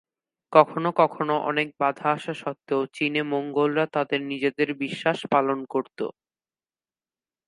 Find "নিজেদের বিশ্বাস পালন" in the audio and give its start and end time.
4.31-5.59